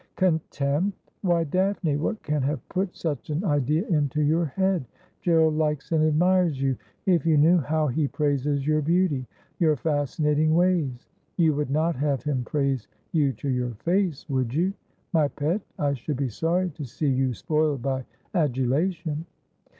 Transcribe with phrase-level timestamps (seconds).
[0.15, 0.97] 'Contempt!
[1.21, 4.83] Why, Daphne, what can have put such an idea into your head?
[5.21, 6.75] Gerald likes and admires you.
[7.05, 9.27] If you knew how he praises your beauty,
[9.59, 11.07] your fascinating ways!
[11.37, 14.73] You would not have him praise you to your face, would you?
[15.13, 19.27] My pet, I should be sorry to see you spoiled by adulation.'